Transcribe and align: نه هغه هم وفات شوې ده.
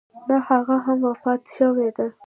نه 0.27 0.37
هغه 0.47 0.75
هم 0.85 0.99
وفات 1.09 1.41
شوې 1.55 1.89
ده. 1.97 2.07